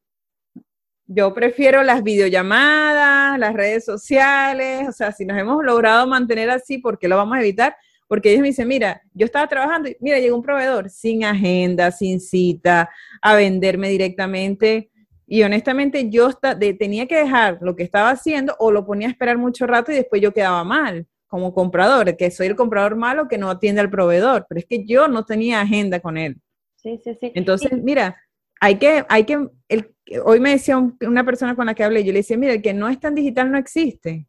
[1.05, 6.77] yo prefiero las videollamadas, las redes sociales, o sea, si nos hemos logrado mantener así,
[6.77, 7.75] ¿por qué lo vamos a evitar?
[8.07, 11.91] Porque ellos me dicen, mira, yo estaba trabajando y mira, llegó un proveedor sin agenda,
[11.91, 12.89] sin cita,
[13.21, 14.91] a venderme directamente
[15.27, 16.29] y honestamente yo
[16.77, 19.95] tenía que dejar lo que estaba haciendo o lo ponía a esperar mucho rato y
[19.95, 23.89] después yo quedaba mal como comprador, que soy el comprador malo que no atiende al
[23.89, 26.39] proveedor, pero es que yo no tenía agenda con él.
[26.75, 27.31] Sí, sí, sí.
[27.35, 28.15] Entonces, mira,
[28.61, 32.13] hay que, hay que, el, hoy me decía una persona con la que hablé, yo
[32.13, 34.27] le decía, mira, el que no es tan digital no existe.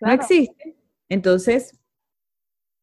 [0.00, 0.76] No existe.
[1.08, 1.78] Entonces,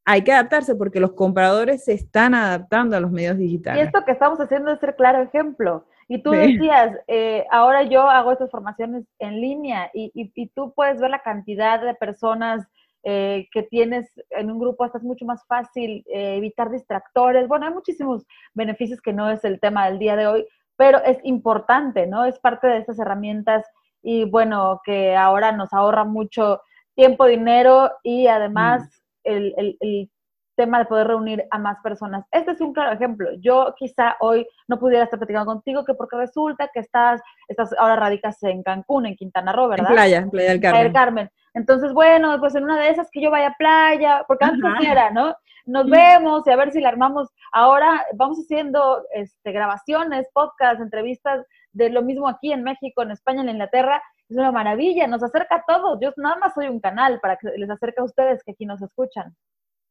[0.06, 3.84] hay que adaptarse porque los compradores se están adaptando a los medios digitales.
[3.84, 5.86] Y esto que estamos haciendo es ser claro ejemplo.
[6.08, 11.00] Y tú decías, eh, ahora yo hago estas formaciones en línea y, y, tú puedes
[11.00, 12.68] ver la cantidad de personas
[13.04, 17.48] eh, que tienes en un grupo, hasta es mucho más fácil eh, evitar distractores.
[17.48, 20.46] Bueno, hay muchísimos beneficios que no es el tema del día de hoy,
[20.78, 22.26] pero es importante, ¿no?
[22.26, 23.66] Es parte de estas herramientas
[24.02, 26.62] y bueno, que ahora nos ahorra mucho
[26.96, 28.88] tiempo, dinero y además mm.
[29.26, 30.12] el, el, el
[30.56, 32.26] tema de poder reunir a más personas.
[32.32, 33.30] Este es un claro ejemplo.
[33.40, 37.96] Yo quizá hoy no pudiera estar platicando contigo que porque resulta que estás, estás ahora
[37.96, 39.90] radicas en Cancún, en Quintana Roo, ¿verdad?
[39.90, 40.82] En playa, en Playa del Carmen.
[40.82, 41.30] Playa Carmen.
[41.54, 45.12] Entonces, bueno, pues en una de esas que yo vaya a playa, porque antes era,
[45.12, 45.36] ¿no?
[45.66, 47.30] Nos vemos y a ver si la armamos.
[47.52, 53.42] Ahora vamos haciendo este, grabaciones, podcasts, entrevistas de lo mismo aquí en México, en España,
[53.44, 54.02] en Inglaterra.
[54.30, 56.00] Es una maravilla, nos acerca a todos.
[56.02, 58.82] Yo nada más soy un canal para que les acerque a ustedes que aquí nos
[58.82, 59.36] escuchan.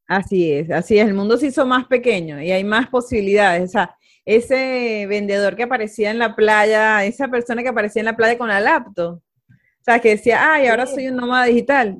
[0.07, 1.07] Así es, así es.
[1.07, 3.69] El mundo se hizo más pequeño y hay más posibilidades.
[3.69, 8.15] O sea, ese vendedor que aparecía en la playa, esa persona que aparecía en la
[8.15, 11.99] playa con la laptop, o sea, que decía, ay, ahora soy un nómada digital.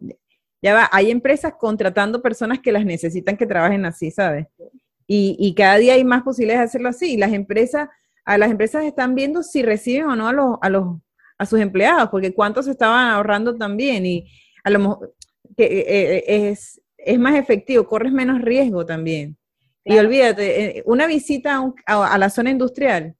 [0.61, 4.47] Ya va, hay empresas contratando personas que las necesitan que trabajen así, ¿sabes?
[5.05, 7.13] Y, y cada día hay más posibilidades de hacerlo así.
[7.13, 7.89] Y las empresas,
[8.23, 10.97] a las empresas están viendo si reciben o no a los, a los,
[11.37, 14.05] a sus empleados, porque cuántos estaban ahorrando también.
[14.05, 14.31] Y
[14.63, 15.13] a lo mejor
[15.57, 15.85] que eh,
[16.17, 19.37] eh, es, es más efectivo, corres menos riesgo también.
[19.85, 23.15] Y olvídate, eh, una visita a, la zona industrial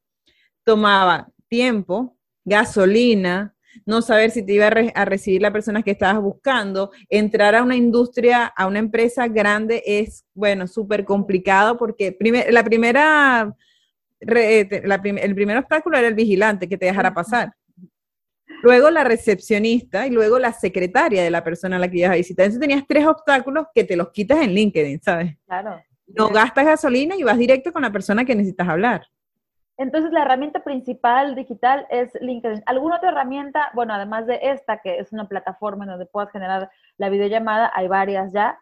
[0.63, 2.15] tomaba tiempo,
[2.45, 3.53] gasolina,
[3.85, 6.91] no saber si te iba a, recibir la persona que estabas buscando.
[7.09, 12.17] Entrar a una industria, a una empresa grande es, bueno, súper complicado porque
[12.49, 13.53] la primera,
[14.19, 17.53] el primer obstáculo era el vigilante que te dejara pasar
[18.63, 22.15] luego la recepcionista y luego la secretaria de la persona a la que ibas a
[22.15, 22.45] visitar.
[22.45, 25.35] Entonces tenías tres obstáculos que te los quitas en LinkedIn, ¿sabes?
[25.45, 25.83] Claro.
[26.07, 29.05] No gastas gasolina y vas directo con la persona que necesitas hablar.
[29.75, 32.63] Entonces, la herramienta principal digital es LinkedIn.
[32.65, 33.69] ¿Alguna otra herramienta?
[33.73, 37.89] Bueno, además de esta, que es una plataforma en donde puedas generar la videollamada, hay
[37.89, 38.57] varias ya.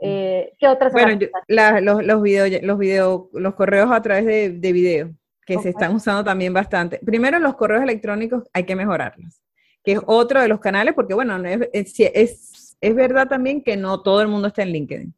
[0.00, 2.22] Eh, ¿Qué otras Bueno, los, los,
[2.62, 5.10] los, los correos a través de, de video,
[5.46, 6.98] que se están usando también bastante.
[6.98, 9.43] Primero, los correos electrónicos hay que mejorarlos
[9.84, 11.68] que es otro de los canales, porque bueno, es,
[11.98, 15.14] es, es, verdad también que no todo el mundo está en LinkedIn.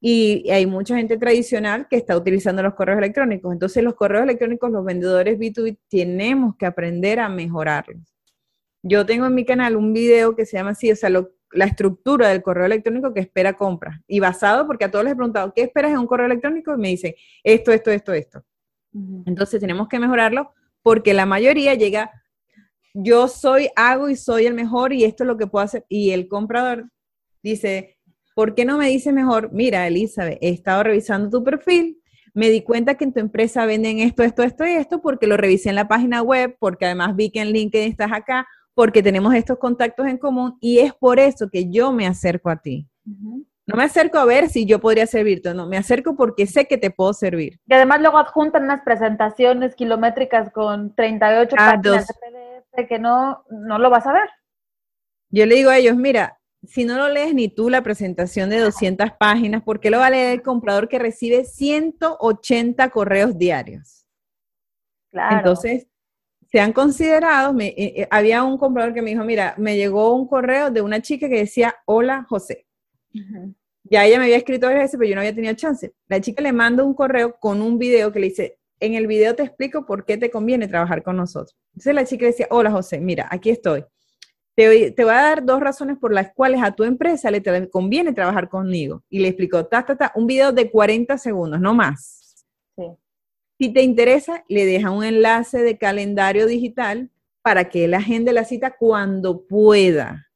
[0.00, 3.52] Y hay mucha gente tradicional que está utilizando los correos electrónicos.
[3.52, 8.00] Entonces los correos electrónicos, los vendedores B2B, tenemos que aprender a mejorarlos.
[8.82, 12.28] Yo tengo en mi canal un video que se llama así, o sea, la estructura
[12.28, 14.02] del correo electrónico que espera compra.
[14.06, 16.72] Y basado, porque a todos les he preguntado, ¿qué esperas en un correo electrónico?
[16.72, 18.44] Y me dicen, esto, esto, esto, esto.
[19.26, 22.10] Entonces tenemos que mejorarlo porque la mayoría llega
[23.00, 25.84] yo soy, hago y soy el mejor y esto es lo que puedo hacer.
[25.88, 26.90] Y el comprador
[27.42, 27.96] dice,
[28.34, 29.50] ¿por qué no me dice mejor?
[29.52, 32.00] Mira, Elizabeth, he estado revisando tu perfil,
[32.34, 35.36] me di cuenta que en tu empresa venden esto, esto, esto y esto, porque lo
[35.36, 39.34] revisé en la página web, porque además vi que en LinkedIn estás acá, porque tenemos
[39.34, 42.86] estos contactos en común y es por eso que yo me acerco a ti.
[43.68, 46.78] No me acerco a ver si yo podría servirte, no, me acerco porque sé que
[46.78, 47.60] te puedo servir.
[47.66, 52.06] Y además luego adjuntan unas presentaciones kilométricas con 38 ah, páginas
[52.88, 54.30] que no, no lo vas a ver.
[55.30, 58.58] Yo le digo a ellos, mira, si no lo lees ni tú la presentación de
[58.58, 64.06] 200 páginas, ¿por qué lo va a leer el comprador que recibe 180 correos diarios?
[65.10, 65.36] Claro.
[65.36, 65.86] Entonces,
[66.50, 70.14] se han considerado, me, eh, eh, había un comprador que me dijo, mira, me llegó
[70.14, 72.66] un correo de una chica que decía, hola José.
[73.90, 75.92] Ya ella me había escrito varias veces, pero yo no había tenido chance.
[76.08, 79.34] La chica le manda un correo con un video que le dice, en el video
[79.34, 81.56] te explico por qué te conviene trabajar con nosotros.
[81.72, 83.84] Entonces la chica decía, hola José, mira, aquí estoy.
[84.54, 88.12] Te, te voy a dar dos razones por las cuales a tu empresa le conviene
[88.12, 89.04] trabajar conmigo.
[89.08, 92.46] Y le explicó, ta, ta, ta, un video de 40 segundos, no más.
[93.58, 97.10] Si te interesa, le deja un enlace de calendario digital
[97.42, 100.28] para que él agende la cita cuando pueda.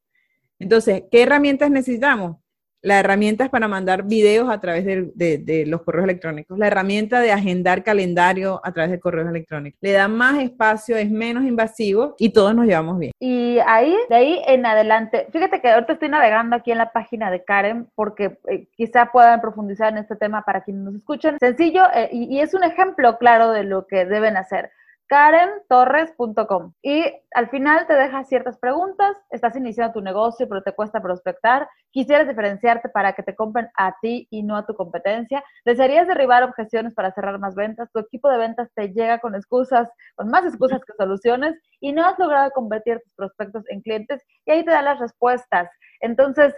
[0.59, 2.42] Entonces, ¿qué herramientas necesitamos?
[2.83, 6.59] La herramienta es para mandar videos a través de, los correos electrónicos.
[6.59, 9.79] La herramienta de agendar calendario a través de correos electrónicos.
[9.81, 13.13] Le da más espacio, es menos invasivo y todos nos llevamos bien.
[13.19, 17.31] Y ahí, de ahí en adelante, fíjate que ahorita estoy navegando aquí en la página
[17.31, 21.37] de Karen porque eh, quizá puedan profundizar en este tema para quienes nos escuchen.
[21.39, 24.71] Sencillo eh, y es un ejemplo claro de lo que deben hacer
[25.13, 26.73] karentorres.com.
[26.81, 29.15] Y al final te deja ciertas preguntas.
[29.29, 31.69] Estás iniciando tu negocio, pero te cuesta prospectar.
[31.91, 35.43] Quisieras diferenciarte para que te compren a ti y no a tu competencia.
[35.65, 37.91] Desearías derribar objeciones para cerrar más ventas.
[37.91, 42.03] Tu equipo de ventas te llega con excusas, con más excusas que soluciones y no
[42.03, 44.23] has logrado convertir tus prospectos en clientes.
[44.47, 45.69] Y ahí te da las respuestas.
[45.99, 46.55] Entonces,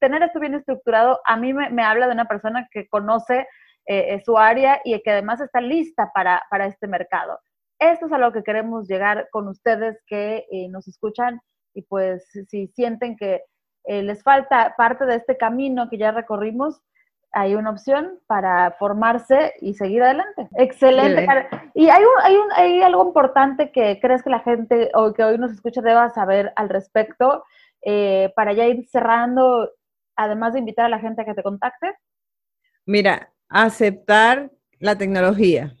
[0.00, 3.46] tener esto bien estructurado a mí me, habla de una persona que conoce
[3.84, 7.38] eh, su área y que además está lista para, para este mercado.
[7.80, 11.40] Esto es a lo que queremos llegar con ustedes que eh, nos escuchan
[11.74, 13.42] y pues si sienten que
[13.84, 16.82] eh, les falta parte de este camino que ya recorrimos,
[17.32, 20.48] hay una opción para formarse y seguir adelante.
[20.56, 21.26] Excelente.
[21.74, 25.24] Y hay, un, hay, un, hay algo importante que crees que la gente o que
[25.24, 27.44] hoy nos escucha deba saber al respecto
[27.82, 29.70] eh, para ya ir cerrando,
[30.16, 31.94] además de invitar a la gente a que te contacte.
[32.84, 35.74] Mira, aceptar la tecnología.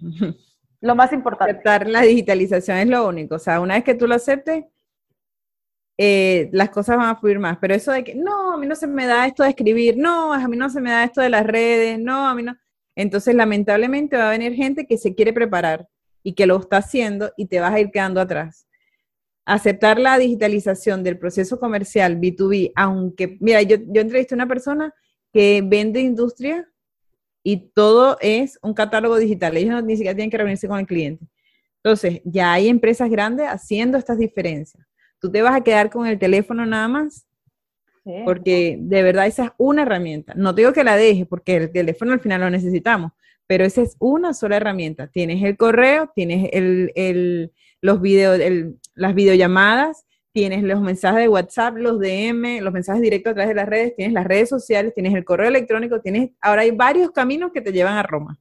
[0.80, 1.52] Lo más importante.
[1.52, 3.34] Aceptar la digitalización es lo único.
[3.34, 4.64] O sea, una vez que tú lo aceptes,
[5.98, 7.58] eh, las cosas van a fluir más.
[7.58, 10.32] Pero eso de que, no, a mí no se me da esto de escribir, no,
[10.32, 12.56] a mí no se me da esto de las redes, no, a mí no.
[12.96, 15.88] Entonces, lamentablemente va a venir gente que se quiere preparar
[16.22, 18.66] y que lo está haciendo y te vas a ir quedando atrás.
[19.44, 24.94] Aceptar la digitalización del proceso comercial B2B, aunque, mira, yo, yo entrevisté a una persona
[25.32, 26.66] que vende industria
[27.42, 29.56] y todo es un catálogo digital.
[29.56, 31.26] Ellos ni siquiera tienen que reunirse con el cliente.
[31.82, 34.86] Entonces, ya hay empresas grandes haciendo estas diferencias.
[35.18, 37.26] Tú te vas a quedar con el teléfono nada más,
[38.24, 40.34] porque de verdad esa es una herramienta.
[40.34, 43.12] No te digo que la dejes, porque el teléfono al final lo necesitamos,
[43.46, 45.08] pero esa es una sola herramienta.
[45.08, 48.40] Tienes el correo, tienes el, los videos,
[48.94, 53.54] las videollamadas, tienes los mensajes de WhatsApp, los DM, los mensajes directos a través de
[53.54, 57.52] las redes, tienes las redes sociales, tienes el correo electrónico, tienes, ahora hay varios caminos
[57.52, 58.38] que te llevan a Roma.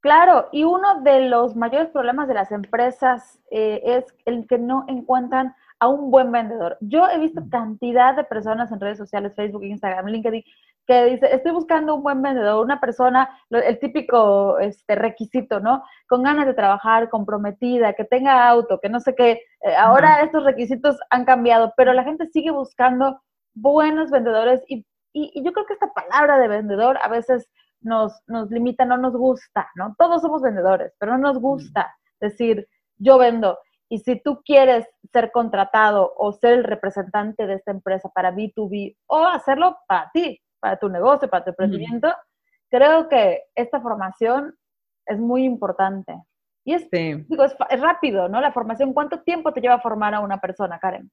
[0.00, 4.84] Claro, y uno de los mayores problemas de las empresas eh, es el que no
[4.86, 6.78] encuentran a un buen vendedor.
[6.80, 10.42] Yo he visto cantidad de personas en redes sociales, Facebook, Instagram, LinkedIn,
[10.86, 15.82] que dice, estoy buscando un buen vendedor, una persona, el típico este, requisito, ¿no?
[16.08, 19.42] Con ganas de trabajar, comprometida, que tenga auto, que no sé qué.
[19.60, 23.20] Eh, ahora estos requisitos han cambiado, pero la gente sigue buscando
[23.54, 27.48] buenos vendedores y, y, yo creo que esta palabra de vendedor a veces
[27.80, 29.94] nos, nos limita, no nos gusta, ¿no?
[29.98, 32.66] Todos somos vendedores, pero no nos gusta decir,
[32.96, 33.58] yo vendo.
[33.94, 38.96] Y si tú quieres ser contratado o ser el representante de esta empresa para B2B
[39.06, 42.12] o hacerlo para ti, para tu negocio, para tu emprendimiento,
[42.68, 44.52] creo que esta formación
[45.06, 46.12] es muy importante.
[46.64, 48.40] Y es, digo, es, rápido, ¿no?
[48.40, 51.08] La formación, ¿cuánto tiempo te lleva a formar a una persona, Karen?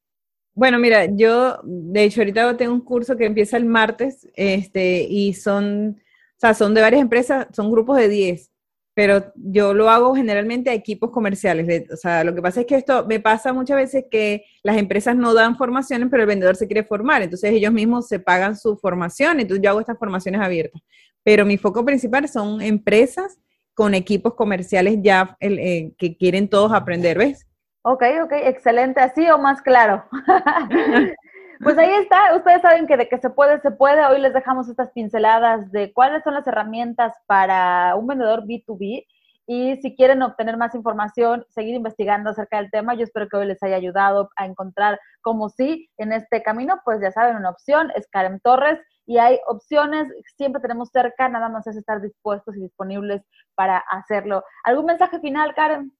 [0.55, 5.35] Bueno, mira, yo de hecho ahorita tengo un curso que empieza el martes, este, y
[5.35, 8.50] son, o sea, son de varias empresas, son grupos de 10
[8.93, 11.89] pero yo lo hago generalmente a equipos comerciales.
[11.91, 15.15] O sea, lo que pasa es que esto me pasa muchas veces que las empresas
[15.15, 18.77] no dan formaciones, pero el vendedor se quiere formar, entonces ellos mismos se pagan su
[18.77, 20.81] formación, entonces yo hago estas formaciones abiertas.
[21.23, 23.39] Pero mi foco principal son empresas
[23.73, 27.47] con equipos comerciales ya eh, que quieren todos aprender, ¿ves?
[27.83, 30.03] Ok, ok, excelente, así o más claro.
[31.63, 34.03] Pues ahí está, ustedes saben que de que se puede, se puede.
[34.07, 39.05] Hoy les dejamos estas pinceladas de cuáles son las herramientas para un vendedor B2B.
[39.45, 43.45] Y si quieren obtener más información, seguir investigando acerca del tema, yo espero que hoy
[43.45, 47.91] les haya ayudado a encontrar como sí en este camino, pues ya saben, una opción
[47.95, 50.07] es Karen Torres y hay opciones,
[50.37, 53.21] siempre tenemos cerca, nada más es estar dispuestos y disponibles
[53.55, 54.43] para hacerlo.
[54.63, 55.91] ¿Algún mensaje final, Karen?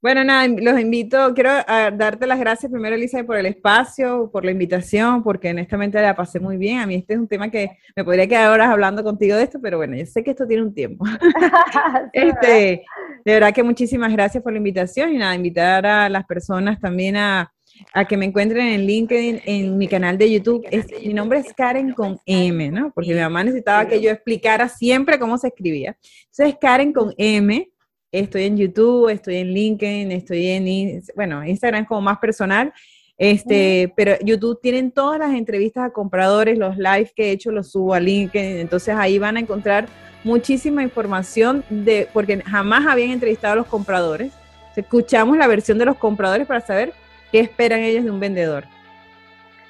[0.00, 4.52] Bueno, nada, los invito, quiero darte las gracias primero, Elisa, por el espacio, por la
[4.52, 6.78] invitación, porque honestamente la pasé muy bien.
[6.78, 9.58] A mí este es un tema que me podría quedar horas hablando contigo de esto,
[9.60, 11.04] pero bueno, yo sé que esto tiene un tiempo.
[12.12, 12.84] este,
[13.24, 17.16] de verdad que muchísimas gracias por la invitación y nada, invitar a las personas también
[17.16, 17.52] a,
[17.92, 20.64] a que me encuentren en LinkedIn, en mi canal de YouTube.
[20.70, 22.92] Es, mi nombre es Karen con M, ¿no?
[22.94, 25.96] Porque mi mamá necesitaba que yo explicara siempre cómo se escribía.
[26.30, 27.68] Entonces, Karen con M.
[28.10, 32.72] Estoy en YouTube, estoy en LinkedIn, estoy en, bueno, Instagram es como más personal.
[33.18, 37.72] Este, pero YouTube tienen todas las entrevistas a compradores, los lives que he hecho los
[37.72, 39.88] subo a LinkedIn, entonces ahí van a encontrar
[40.22, 44.32] muchísima información de, porque jamás habían entrevistado a los compradores.
[44.76, 46.92] Escuchamos la versión de los compradores para saber
[47.32, 48.64] qué esperan ellos de un vendedor.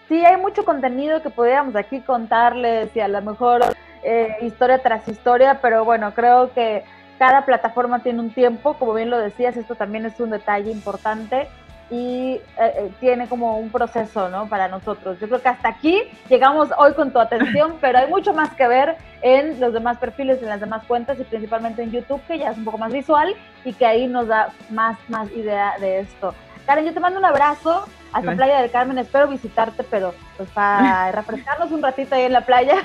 [0.09, 3.63] Sí, hay mucho contenido que podríamos aquí contarles y a lo mejor
[4.03, 6.85] eh, historia tras historia, pero bueno, creo que
[7.19, 11.49] cada plataforma tiene un tiempo, como bien lo decías, esto también es un detalle importante
[11.91, 14.49] y eh, eh, tiene como un proceso, ¿no?
[14.49, 15.19] Para nosotros.
[15.21, 18.69] Yo creo que hasta aquí llegamos hoy con tu atención, pero hay mucho más que
[18.69, 22.51] ver en los demás perfiles, en las demás cuentas y principalmente en YouTube, que ya
[22.51, 26.35] es un poco más visual y que ahí nos da más, más idea de esto.
[26.67, 31.11] Karen, yo te mando un abrazo hasta Playa del Carmen, espero visitarte, pero pues para
[31.13, 32.77] refrescarnos un ratito ahí en la playa.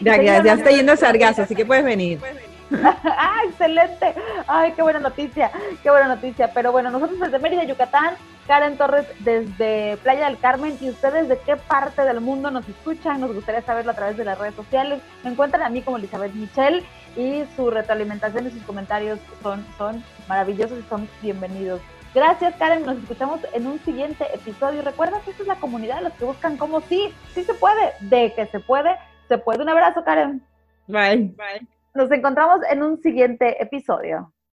[0.00, 2.20] Ya, ya, ya está yendo a Sargazo, así que puedes venir.
[2.82, 4.14] ¡Ah, excelente!
[4.46, 5.50] ¡Ay, qué buena noticia!
[5.82, 6.50] ¡Qué buena noticia!
[6.52, 8.14] Pero bueno, nosotros desde Mérida, Yucatán,
[8.46, 13.20] Karen Torres desde Playa del Carmen, ¿y ustedes de qué parte del mundo nos escuchan?
[13.20, 15.00] Nos gustaría saberlo a través de las redes sociales.
[15.24, 16.84] Me encuentran a mí como Elizabeth Michelle
[17.16, 21.80] y su retroalimentación y sus comentarios son, son maravillosos y son bienvenidos.
[22.14, 22.84] Gracias, Karen.
[22.84, 24.82] Nos escuchamos en un siguiente episodio.
[24.82, 27.92] Recuerda que esta es la comunidad de los que buscan como sí, sí se puede,
[28.00, 28.96] de que se puede,
[29.28, 29.62] se puede.
[29.62, 30.42] Un abrazo, Karen.
[30.86, 31.34] Bye.
[31.36, 31.77] Bye.
[31.94, 34.32] Nos encontramos en un siguiente episodio.